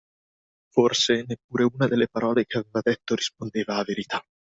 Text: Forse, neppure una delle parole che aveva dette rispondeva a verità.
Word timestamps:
Forse, 0.73 1.25
neppure 1.27 1.63
una 1.71 1.87
delle 1.87 2.07
parole 2.09 2.45
che 2.47 2.57
aveva 2.57 2.79
dette 2.81 3.13
rispondeva 3.13 3.75
a 3.75 3.83
verità. 3.83 4.19